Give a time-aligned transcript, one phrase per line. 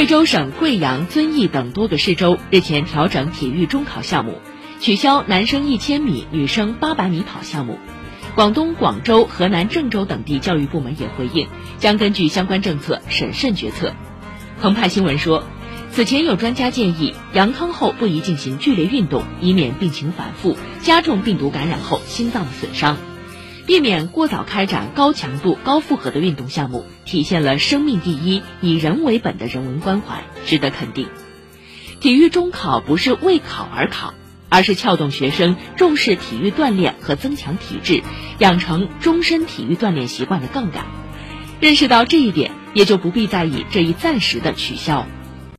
[0.00, 4.40] 贵州省贵阳、遵义等多个市州日前调整体育中考项目，
[4.80, 7.78] 取消男生一千米、女生八百米跑项目。
[8.34, 13.92] 广东广州、河南郑州等地教育部门也回应，将根据相关政策审慎决策。
[14.62, 15.44] 澎湃新闻说，
[15.92, 22.96] 此前有专家建议，阳康后不宜进行剧烈运动，以免病情反复，加重病毒感染后心脏的损伤。
[23.70, 31.06] 避免过早开展高强度、高负荷的运动项目，体现了生命第一、以人为本的人文关怀，值得肯定。
[32.00, 34.12] 体育中考不是为考而考，
[34.48, 38.02] 而是撬动学生重视体育锻炼和增强体质，
[38.40, 40.86] 养成终身体育锻炼习惯的杠杆。
[41.60, 45.06] 认识到这一点，也就不必在意这一暂时的取消。